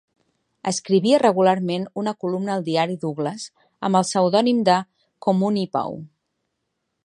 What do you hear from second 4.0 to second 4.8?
el pseudònim